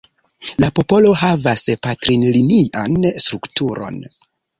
[0.63, 4.01] La popolo havas patrinlinian strukturon.